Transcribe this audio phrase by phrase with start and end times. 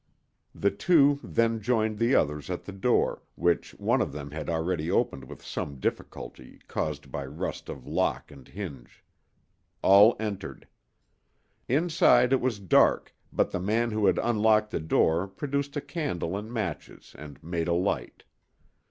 [0.55, 4.89] The two then joined the others at the door, which one of them had already
[4.89, 9.03] opened with some difficulty, caused by rust of lock and hinge.
[9.83, 10.67] All entered.
[11.67, 16.35] Inside it was dark, but the man who had unlocked the door produced a candle
[16.35, 18.23] and matches and made a light.